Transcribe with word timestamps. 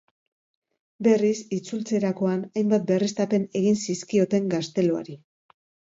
Berriz 1.07 1.33
itzultzerakoan 1.57 2.41
hainbat 2.61 2.89
berriztapen 2.93 3.47
egin 3.61 3.81
zizkioten 3.85 4.53
gazteluari. 4.55 5.19